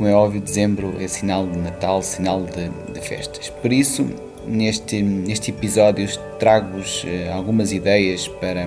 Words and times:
como 0.00 0.08
é 0.08 0.14
óbvio, 0.14 0.40
dezembro 0.40 0.94
é 0.98 1.06
sinal 1.06 1.46
de 1.46 1.58
Natal, 1.58 2.00
sinal 2.02 2.42
de, 2.44 2.70
de 2.90 3.06
festas. 3.06 3.50
Por 3.50 3.70
isso, 3.70 4.08
neste, 4.46 5.02
neste 5.02 5.50
episódio, 5.50 6.08
trago-vos 6.38 7.04
uh, 7.04 7.34
algumas 7.34 7.70
ideias 7.70 8.26
para, 8.26 8.66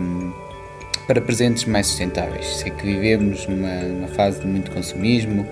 para 1.07 1.19
presentes 1.19 1.65
mais 1.65 1.87
sustentáveis. 1.87 2.45
Sei 2.57 2.69
que 2.69 2.85
vivemos 2.85 3.47
numa, 3.47 3.81
numa 3.81 4.07
fase 4.09 4.41
de 4.41 4.45
muito 4.45 4.69
consumismo, 4.69 5.43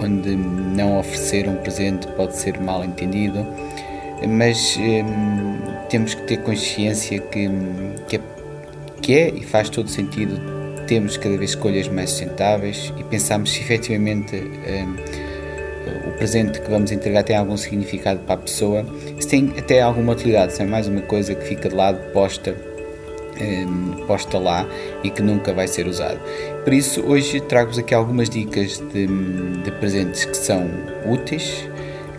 onde 0.00 0.36
não 0.36 1.00
oferecer 1.00 1.48
um 1.48 1.56
presente 1.56 2.06
pode 2.12 2.36
ser 2.36 2.60
mal 2.60 2.84
entendido, 2.84 3.44
mas 4.28 4.78
um, 4.78 5.88
temos 5.88 6.14
que 6.14 6.22
ter 6.22 6.36
consciência 6.44 7.18
que, 7.18 7.50
que, 8.06 8.14
é, 8.14 8.20
que 9.02 9.14
é 9.18 9.28
e 9.30 9.44
faz 9.44 9.68
todo 9.68 9.88
sentido 9.88 10.59
temos 10.90 11.16
cada 11.16 11.36
vez 11.36 11.50
escolhas 11.50 11.86
mais 11.86 12.10
sustentáveis 12.10 12.92
e 12.98 13.04
pensamos 13.04 13.52
se 13.52 13.60
efetivamente 13.60 14.34
um, 14.34 16.08
o 16.08 16.12
presente 16.18 16.60
que 16.60 16.68
vamos 16.68 16.90
entregar 16.90 17.22
tem 17.22 17.36
algum 17.36 17.56
significado 17.56 18.18
para 18.26 18.34
a 18.34 18.38
pessoa, 18.38 18.84
se 19.20 19.28
tem 19.28 19.54
até 19.56 19.80
alguma 19.82 20.14
utilidade, 20.14 20.52
se 20.52 20.62
é 20.62 20.66
mais 20.66 20.88
uma 20.88 21.02
coisa 21.02 21.32
que 21.32 21.46
fica 21.46 21.68
de 21.68 21.76
lado, 21.76 22.12
posta, 22.12 22.56
um, 23.40 24.04
posta 24.04 24.36
lá 24.36 24.66
e 25.04 25.10
que 25.10 25.22
nunca 25.22 25.52
vai 25.52 25.68
ser 25.68 25.86
usado. 25.86 26.18
Por 26.64 26.72
isso, 26.72 27.02
hoje 27.06 27.40
trago-vos 27.40 27.78
aqui 27.78 27.94
algumas 27.94 28.28
dicas 28.28 28.82
de, 28.92 29.06
de 29.62 29.70
presentes 29.78 30.24
que 30.24 30.36
são 30.36 30.68
úteis, 31.06 31.68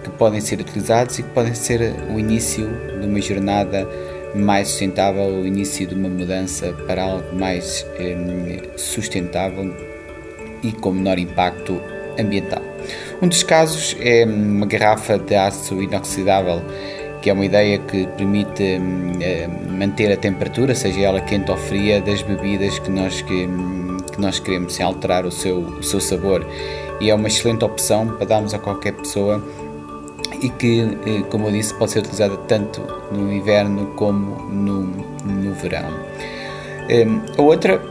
que 0.02 0.10
podem 0.12 0.40
ser 0.40 0.62
utilizados 0.62 1.20
e 1.20 1.24
que 1.24 1.30
podem 1.32 1.54
ser 1.54 1.94
o 2.10 2.18
início 2.18 2.70
de 3.02 3.06
uma 3.06 3.20
jornada 3.20 3.86
mais 4.36 4.70
sustentável, 4.70 5.26
o 5.26 5.46
início 5.46 5.86
de 5.88 5.96
uma 5.96 6.10
mudança 6.10 6.74
para 6.88 7.04
algo 7.04 7.36
mais 7.36 7.86
eh, 7.98 8.16
sustentável 8.78 9.74
e 10.64 10.72
com 10.72 10.92
menor 10.92 11.20
impacto 11.20 11.82
ambiental. 12.20 12.62
Um 13.22 13.28
dos 13.28 13.44
casos 13.44 13.96
é 14.00 14.26
uma 14.26 14.66
garrafa 14.66 15.18
de 15.18 15.36
aço 15.36 15.82
inoxidável, 15.82 16.62
que 17.22 17.30
é 17.30 17.34
uma 17.34 17.46
ideia 17.46 17.78
que 17.78 18.08
permite 18.08 18.80
eh, 19.22 19.48
manter 19.70 20.12
a 20.12 20.18
temperatura, 20.18 20.74
seja 20.74 21.02
ela 21.02 21.22
quente 21.22 21.52
ou 21.52 21.58
fria, 21.58 22.02
das 22.02 22.22
bebidas 22.22 22.80
que 22.80 22.90
nós, 22.90 23.22
que, 23.22 23.48
que 24.12 24.20
nós 24.20 24.40
queremos, 24.40 24.74
sem 24.74 24.86
alterar 24.86 25.26
o 25.26 25.32
seu, 25.32 25.60
o 25.60 25.84
seu 25.84 26.00
sabor. 26.00 26.46
E 27.00 27.10
é 27.10 27.16
uma 27.16 27.28
excelente 27.28 27.64
opção 27.64 28.08
para 28.08 28.26
darmos 28.26 28.54
a 28.54 28.60
qualquer 28.60 28.94
pessoa 28.94 29.44
e 30.42 30.50
que, 30.50 30.98
eh, 31.06 31.24
como 31.30 31.48
eu 31.48 31.52
disse, 31.52 31.74
pode 31.74 31.92
ser 31.92 32.00
utilizada 32.00 32.36
tanto 32.48 32.82
no 33.12 33.32
inverno 33.32 33.88
como 33.96 34.44
no, 34.50 34.82
no 35.24 35.54
verão. 35.54 35.94
Ehm, 36.90 37.22
a 37.38 37.42
outra 37.42 37.82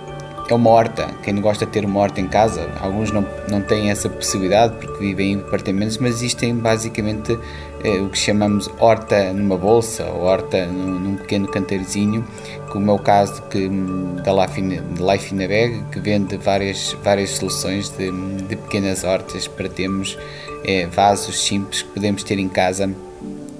é 0.51 0.55
uma 0.55 0.71
horta. 0.71 1.07
Quem 1.23 1.33
não 1.33 1.43
gosta 1.43 1.65
de 1.65 1.73
ter 1.73 1.85
uma 1.85 2.01
horta 2.01 2.21
em 2.21 2.27
casa, 2.27 2.69
alguns 2.81 3.13
não, 3.13 3.25
não 3.49 3.63
têm 3.63 3.91
essa 3.91 4.09
possibilidade 4.09 4.75
porque 4.81 4.99
vivem 4.99 5.33
em 5.35 5.41
apartamentos, 5.41 5.97
mas 5.99 6.17
existem 6.17 6.57
basicamente 6.57 7.39
eh, 7.85 8.01
o 8.01 8.09
que 8.09 8.19
chamamos 8.19 8.69
horta 8.79 9.33
numa 9.33 9.57
bolsa 9.57 10.05
ou 10.07 10.23
horta 10.23 10.67
num, 10.67 10.99
num 10.99 11.17
pequeno 11.17 11.47
canteirozinho, 11.47 12.25
como 12.71 12.91
é 12.91 12.95
o 12.95 12.99
caso 12.99 13.43
que, 13.43 13.69
hum, 13.69 14.17
da 14.25 14.33
Life 14.33 14.61
in 14.61 15.45
a 15.45 15.49
Bag, 15.49 15.85
que 15.93 16.01
vende 16.01 16.37
várias, 16.37 16.97
várias 17.03 17.31
soluções 17.31 17.91
de, 17.91 18.11
de 18.11 18.57
pequenas 18.57 19.05
hortas 19.05 19.47
para 19.47 19.69
termos 19.69 20.19
é, 20.65 20.87
vasos 20.87 21.45
simples 21.45 21.83
que 21.83 21.89
podemos 21.89 22.23
ter 22.23 22.39
em 22.39 22.49
casa 22.49 22.91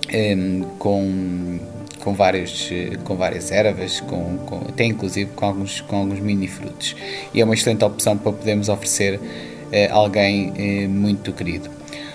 é, 0.09 0.37
com, 0.79 1.59
com, 2.03 2.15
vários, 2.15 2.69
eh, 2.73 2.97
com 3.05 3.17
várias 3.17 3.51
ervas, 3.51 4.01
com, 4.01 4.39
com, 4.39 4.57
até 4.69 4.85
inclusive 4.85 5.31
com 5.37 5.47
alguns, 5.47 5.81
com 5.81 5.97
alguns 5.97 6.21
mini 6.21 6.49
frutos. 6.49 6.97
E 7.33 7.41
é 7.41 7.45
uma 7.45 7.55
excelente 7.55 7.85
opção 7.85 8.17
para 8.17 8.33
podermos 8.33 8.69
oferecer 8.69 9.21
é, 9.71 9.89
alguém 9.89 10.53
é, 10.57 10.89
muito 10.89 11.33
querido. 11.33 11.71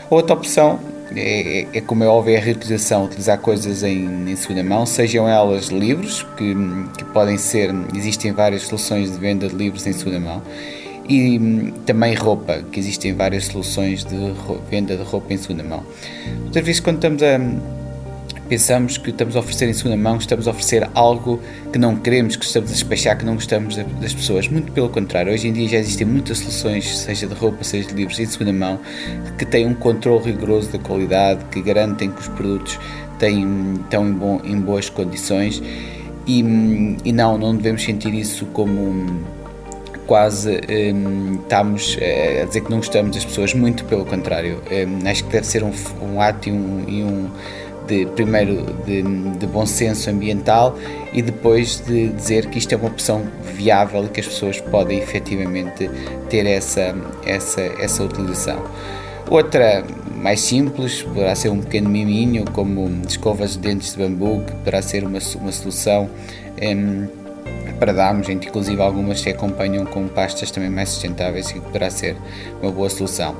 Outra 0.09 0.35
opção 0.35 0.79
é, 1.16 1.67
é, 1.73 1.81
como 1.81 2.03
é 2.03 2.07
óbvio, 2.07 2.35
é 2.35 2.38
a 2.38 2.41
reutilização, 2.41 3.06
utilizar 3.06 3.40
coisas 3.40 3.84
em, 3.84 4.29
em, 4.29 4.35
segunda 4.35 4.63
mão, 4.63 4.85
sejam 4.85 5.28
elas 5.28 5.67
livros, 5.67 6.23
que, 6.35 6.56
que 6.97 7.06
podem 7.06 7.38
ser, 7.38 7.73
existem 7.96 8.31
várias 8.31 8.63
soluções 8.63 9.12
de 9.12 9.17
venda 9.17 9.47
de 9.47 9.56
livros 9.56 9.85
em 9.85 9.94
segunda 9.94 10.19
mão, 10.19 10.41
e 11.07 11.39
hum, 11.39 11.71
também 11.85 12.13
roupa, 12.16 12.63
que 12.71 12.79
existem 12.79 13.13
várias 13.13 13.45
soluções 13.45 14.03
de 14.03 14.16
venda 14.69 14.95
de 14.95 15.03
roupa 15.03 15.33
em 15.33 15.38
segunda 15.38 15.63
mão. 15.63 15.83
Outra 16.45 16.61
vez, 16.61 16.79
quando 16.79 16.95
estamos 16.97 17.23
a 17.23 17.39
pensamos 18.47 18.97
que 18.97 19.09
estamos 19.09 19.35
a 19.35 19.39
oferecer 19.39 19.67
em 19.67 19.73
segunda 19.73 19.97
mão, 19.97 20.17
estamos 20.17 20.47
a 20.47 20.51
oferecer 20.51 20.88
algo 20.93 21.39
que 21.71 21.79
não 21.79 21.95
queremos, 21.95 22.35
que 22.35 22.45
estamos 22.45 22.69
a 22.69 22.73
despachar, 22.73 23.17
que 23.17 23.25
não 23.25 23.35
gostamos 23.35 23.75
das 23.75 24.13
pessoas. 24.13 24.47
Muito 24.47 24.71
pelo 24.71 24.89
contrário, 24.89 25.33
hoje 25.33 25.47
em 25.47 25.53
dia 25.53 25.67
já 25.67 25.77
existem 25.77 26.05
muitas 26.05 26.39
soluções, 26.39 26.97
seja 26.97 27.27
de 27.27 27.33
roupa, 27.33 27.63
seja 27.63 27.89
de 27.89 27.95
livros, 27.95 28.19
em 28.19 28.25
segunda 28.25 28.53
mão, 28.53 28.79
que 29.37 29.45
têm 29.45 29.66
um 29.66 29.73
controle 29.73 30.25
rigoroso 30.25 30.72
da 30.72 30.79
qualidade, 30.79 31.43
que 31.45 31.61
garantem 31.61 32.11
que 32.11 32.22
os 32.22 32.27
produtos 32.27 32.79
têm, 33.17 33.75
estão 33.83 34.07
em, 34.07 34.13
bom, 34.13 34.41
em 34.43 34.59
boas 34.59 34.89
condições 34.89 35.61
e, 36.27 36.43
hum, 36.43 36.97
e 37.03 37.11
não, 37.11 37.37
não 37.37 37.55
devemos 37.55 37.83
sentir 37.83 38.13
isso 38.13 38.45
como 38.47 39.25
quase 40.05 40.61
um, 40.69 41.39
estamos 41.41 41.95
uh, 41.95 42.43
a 42.43 42.45
dizer 42.45 42.61
que 42.61 42.69
não 42.69 42.77
gostamos 42.77 43.16
das 43.16 43.25
pessoas, 43.25 43.53
muito 43.53 43.85
pelo 43.85 44.05
contrário. 44.05 44.61
Um, 44.71 45.07
acho 45.07 45.23
que 45.23 45.31
deve 45.31 45.47
ser 45.47 45.63
um, 45.63 45.71
um 46.01 46.21
ato 46.21 46.49
e 46.49 46.51
um, 46.51 46.83
e 46.88 47.03
um 47.03 47.29
de, 47.88 48.05
primeiro 48.07 48.63
de, 48.85 49.01
de, 49.38 49.47
bom 49.47 49.66
senso 49.66 50.09
ambiental 50.09 50.77
e 51.13 51.21
depois 51.21 51.83
de 51.85 52.09
dizer 52.09 52.47
que 52.47 52.57
isto 52.57 52.73
é 52.73 52.77
uma 52.77 52.88
opção 52.88 53.23
viável 53.53 54.05
e 54.05 54.09
que 54.09 54.19
as 54.19 54.27
pessoas 54.27 54.59
podem 54.59 54.99
efetivamente 54.99 55.89
ter 56.29 56.45
essa, 56.45 56.95
essa, 57.25 57.61
essa 57.61 58.03
utilização. 58.03 58.63
Outra 59.29 59.83
mais 60.16 60.39
simples 60.39 61.01
poderá 61.03 61.35
ser 61.35 61.49
um 61.49 61.59
pequeno 61.59 61.89
miminho, 61.89 62.45
como 62.51 62.89
escovas 63.07 63.53
de 63.53 63.59
dentes 63.59 63.93
de 63.93 63.97
bambu, 63.99 64.43
que 64.45 64.51
poderá 64.53 64.81
ser 64.81 65.03
uma, 65.03 65.19
uma 65.39 65.51
solução. 65.51 66.09
Um, 66.61 67.24
para 67.79 67.93
darmos, 67.93 68.29
inclusive 68.29 68.81
algumas 68.81 69.21
se 69.21 69.29
acompanham 69.29 69.85
com 69.85 70.07
pastas 70.07 70.51
também 70.51 70.69
mais 70.69 70.89
sustentáveis 70.89 71.49
e 71.49 71.55
que 71.55 71.59
poderá 71.61 71.89
ser 71.89 72.15
uma 72.61 72.71
boa 72.71 72.89
solução. 72.89 73.35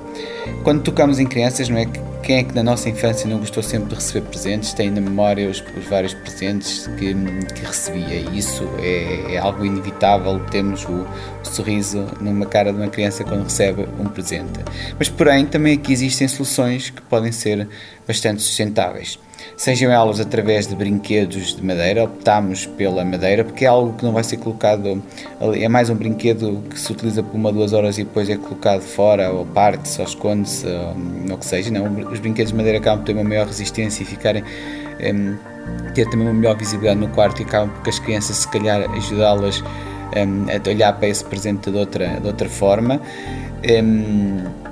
Quando 0.63 0.84
tocamos 0.84 1.19
em 1.19 1.25
crianças, 1.25 1.69
não 1.69 1.78
é 1.78 1.85
quem 2.25 2.38
é 2.38 2.44
que 2.44 2.56
na 2.56 2.63
nossa 2.63 2.90
infância 2.90 3.29
não 3.29 3.38
gostou 3.38 3.62
sempre 3.62 3.90
de 3.90 3.96
receber 3.96 4.28
presentes, 4.28 4.73
tem 4.73 4.90
na 4.90 5.00
memória 5.00 5.47
os, 5.47 5.63
os 5.78 5.85
vários 5.85 6.12
presentes 6.16 6.88
que, 6.97 7.13
que 7.13 7.66
recebia 7.66 8.16
e 8.16 8.40
isso 8.40 8.68
é, 8.79 9.35
é 9.35 9.38
algo 9.38 9.63
inevitável, 9.63 10.40
temos 10.50 10.85
o, 10.85 10.91
o, 10.91 11.46
sorriso 11.46 12.07
numa 12.19 12.47
cara 12.47 12.73
de 12.73 12.79
uma 12.79 12.88
criança 12.88 13.23
quando 13.23 13.44
recebe 13.44 13.88
um 14.00 14.06
presente. 14.06 14.59
Mas 14.97 15.07
porém 15.07 15.46
também 15.46 15.75
aqui 15.75 15.94
existem 15.94 16.28
soluções 16.28 16.90
que 16.90 17.02
podem 17.03 17.31
ser 17.31 17.67
bastante 18.07 18.41
sustentáveis 18.41 19.19
sejam 19.58 19.92
elas 19.92 20.20
através 20.20 20.68
de 20.68 20.76
brinquedos 20.76 21.56
de 21.56 21.64
madeira, 21.64 22.04
optamos 22.04 22.66
pela 22.66 23.04
madeira 23.04 23.44
porque 23.44 23.66
é 23.66 23.68
algo 23.68 23.94
que 23.94 24.04
não 24.04 24.12
vai 24.12 24.24
ser 24.24 24.38
colocado 24.38 25.02
ali, 25.40 25.64
é 25.64 25.70
mais 25.70 25.90
um 25.90 25.96
brinquedo 25.96 26.64
que 26.70 26.80
se 26.80 26.92
utiliza 26.92 27.24
por 27.24 27.36
uma, 27.36 27.52
duas 27.52 27.74
horas 27.74 27.98
e 27.98 28.04
depois 28.04 28.30
é 28.30 28.38
colocado 28.38 28.82
fora, 28.82 29.32
ou 29.32 29.46
parte-se, 29.46 30.00
ou 30.02 30.08
esconde-se, 30.08 30.68
ou, 30.68 31.32
ou 31.32 31.38
que 31.38 31.46
seja, 31.46 31.72
não, 31.72 31.86
os 32.12 32.20
brinquedos 32.20 32.52
de 32.52 32.58
madeira 32.58 32.78
acabam 32.78 33.00
por 33.00 33.06
ter 33.06 33.14
uma 33.14 33.24
maior 33.24 33.47
resistência 33.47 34.03
e 34.03 34.06
ficarem 34.06 34.44
um, 35.14 35.38
ter 35.94 36.09
também 36.09 36.28
uma 36.28 36.34
melhor 36.34 36.58
visibilidade 36.58 37.00
no 37.00 37.08
quarto 37.09 37.41
e 37.41 37.46
acabam 37.46 37.70
porque 37.70 37.90
as 37.90 38.00
crianças 38.00 38.38
se 38.38 38.48
calhar 38.48 38.90
ajudá-las 38.91 39.62
um, 40.16 40.46
a 40.50 40.70
olhar 40.70 40.94
para 40.94 41.08
esse 41.08 41.24
presente 41.24 41.72
de 41.72 41.78
outra, 41.78 42.20
de 42.20 42.28
outra 42.28 42.50
forma. 42.50 43.02
Um, 43.64 44.65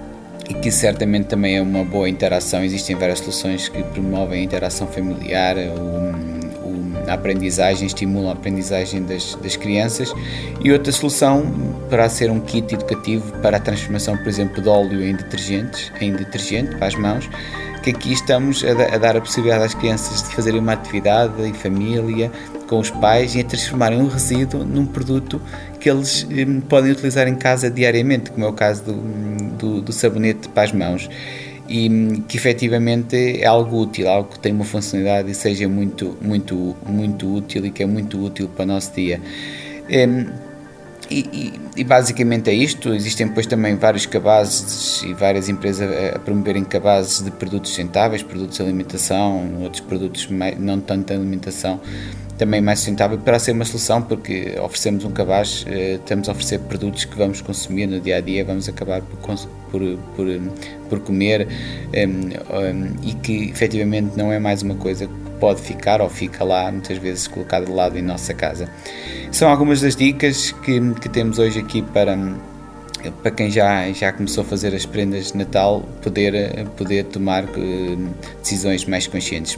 e 0.54 0.60
que 0.60 0.72
certamente 0.72 1.28
também 1.28 1.58
é 1.58 1.62
uma 1.62 1.84
boa 1.84 2.08
interação. 2.08 2.64
Existem 2.64 2.96
várias 2.96 3.20
soluções 3.20 3.70
que 3.70 3.82
promovem 3.84 4.42
a 4.42 4.44
interação 4.44 4.88
familiar, 4.88 5.56
o, 5.58 6.68
o, 6.68 7.10
a 7.10 7.14
aprendizagem, 7.14 7.88
estimulam 7.88 8.30
a 8.30 8.34
aprendizagem 8.34 9.04
das, 9.04 9.36
das 9.36 9.56
crianças. 9.56 10.14
E 10.64 10.72
outra 10.72 10.92
solução 10.92 11.46
poderá 11.84 12.08
ser 12.10 12.30
um 12.30 12.40
kit 12.40 12.74
educativo 12.74 13.32
para 13.40 13.58
a 13.58 13.60
transformação, 13.60 14.18
por 14.18 14.28
exemplo, 14.28 14.62
de 14.62 14.70
óleo 14.70 15.04
em 15.04 15.16
detergentes, 15.16 15.92
em 16.00 16.12
detergente 16.14 16.76
para 16.76 16.88
as 16.88 16.96
mãos, 16.96 17.30
que 17.82 17.90
aqui 17.90 18.14
estamos 18.14 18.64
a, 18.64 18.96
a 18.96 18.98
dar 18.98 19.18
a 19.18 19.22
possibilidade 19.22 19.66
às 19.66 19.74
crianças 19.74 20.24
de 20.24 20.36
fazerem 20.36 20.60
uma 20.60 20.74
atividade 20.74 21.42
em 21.42 21.54
família, 21.54 22.32
com 22.74 22.80
os 22.80 22.90
pais 22.90 23.36
e 23.36 23.40
a 23.42 23.44
transformarem 23.44 24.02
um 24.02 24.08
resíduo 24.08 24.66
num 24.66 24.88
produto 24.88 25.40
que 25.80 25.88
eles 25.88 26.28
hum, 26.28 26.60
podem 26.60 26.92
utilizar 26.92 27.28
em 27.28 27.36
casa 27.36 27.70
diariamente, 27.70 28.32
como 28.32 28.46
é 28.46 28.50
o 28.50 28.54
caso 28.54 28.84
do, 28.86 28.94
do, 29.58 29.82
do 29.84 29.94
sabonete 29.94 30.50
para 30.50 30.64
as 30.64 30.72
mãos. 30.72 31.08
e 31.70 32.24
que 32.28 32.36
efetivamente 32.36 33.16
é 33.16 33.46
algo 33.46 33.80
útil, 33.80 34.10
algo 34.10 34.30
que 34.30 34.40
tem 34.40 34.52
uma 34.52 34.66
funcionalidade 34.66 35.30
e 35.30 35.36
seja 35.36 35.70
muito, 35.70 36.18
muito, 36.20 36.76
muito 36.84 37.32
útil 37.32 37.64
e 37.68 37.70
que 37.70 37.84
é 37.84 37.86
muito 37.86 38.20
útil 38.20 38.50
para 38.50 38.64
o 38.64 38.68
nosso 38.68 38.92
dia. 38.96 39.22
Um, 39.88 40.54
e, 41.12 41.20
e, 41.32 41.82
e, 41.82 41.84
basicamente 41.84 42.50
é 42.50 42.54
isto. 42.54 42.92
Existem 42.94 43.28
depois 43.28 43.46
também 43.46 43.76
vários 43.76 44.08
cabazes 44.08 45.04
e 45.04 45.14
várias 45.14 45.48
empresas 45.48 45.88
a, 46.16 46.18
promoverem 46.18 46.64
cabazes 46.64 47.22
de 47.22 47.30
produtos 47.30 47.70
sustentáveis, 47.70 48.24
produtos 48.24 48.58
de 48.58 48.64
alimentação, 48.64 49.62
outros 49.62 49.82
produtos 49.82 50.28
não 50.58 50.80
tanto 50.80 51.08
de 51.08 51.14
alimentação, 51.14 51.80
também 52.44 52.60
mais 52.60 52.80
sustentável, 52.80 53.18
para 53.18 53.40
ser 53.40 53.54
uma 53.54 53.64
solução, 53.64 54.02
porque 54.02 54.56
oferecemos 54.62 55.06
um 55.06 55.12
cabaz, 55.12 55.66
eh, 55.66 55.94
estamos 55.94 56.28
a 56.28 56.34
oferecer 56.34 56.60
produtos 56.60 57.06
que 57.06 57.16
vamos 57.16 57.40
consumir 57.40 57.88
no 57.88 58.02
dia 58.02 58.18
a 58.18 58.20
dia, 58.20 58.44
vamos 58.44 58.68
acabar 58.68 59.02
por, 59.02 59.18
por, 59.72 59.82
por, 60.14 60.28
por 60.90 61.00
comer 61.00 61.48
um, 61.96 63.02
e 63.02 63.14
que 63.14 63.50
efetivamente 63.50 64.18
não 64.18 64.30
é 64.30 64.40
mais 64.40 64.62
uma 64.62 64.76
coisa 64.76 65.08
que 65.08 65.14
pode 65.40 65.62
ficar 65.62 66.02
ou 66.02 66.10
fica 66.10 66.44
lá, 66.44 66.70
muitas 66.70 66.98
vezes 66.98 67.30
colocada 67.30 67.66
de 67.66 67.72
lado 67.72 67.98
em 67.98 68.02
nossa 68.02 68.34
casa. 68.34 68.70
São 69.32 69.50
algumas 69.50 69.80
das 69.80 69.96
dicas 69.96 70.52
que, 70.52 70.82
que 70.96 71.08
temos 71.08 71.40
hoje 71.40 71.60
aqui 71.60 71.82
para 71.82 72.18
para 73.22 73.32
quem 73.32 73.52
já, 73.52 73.92
já 73.92 74.14
começou 74.14 74.44
a 74.44 74.48
fazer 74.48 74.74
as 74.74 74.86
prendas 74.86 75.34
de 75.34 75.38
Natal 75.38 75.82
poder, 76.02 76.66
poder 76.78 77.04
tomar 77.06 77.44
eh, 77.44 77.98
decisões 78.42 78.86
mais 78.86 79.08
conscientes. 79.08 79.58